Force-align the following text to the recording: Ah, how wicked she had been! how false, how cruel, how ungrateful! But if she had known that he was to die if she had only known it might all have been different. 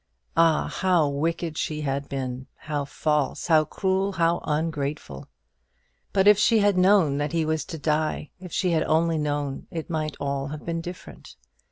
Ah, 0.35 0.65
how 0.67 1.07
wicked 1.07 1.59
she 1.59 1.81
had 1.81 2.09
been! 2.09 2.47
how 2.55 2.85
false, 2.85 3.45
how 3.45 3.63
cruel, 3.65 4.13
how 4.13 4.39
ungrateful! 4.45 5.27
But 6.11 6.27
if 6.27 6.39
she 6.39 6.57
had 6.57 6.75
known 6.75 7.19
that 7.19 7.33
he 7.33 7.45
was 7.45 7.63
to 7.65 7.77
die 7.77 8.31
if 8.39 8.51
she 8.51 8.71
had 8.71 8.81
only 8.85 9.19
known 9.19 9.67
it 9.69 9.91
might 9.91 10.15
all 10.19 10.47
have 10.47 10.65
been 10.65 10.81
different. 10.81 11.35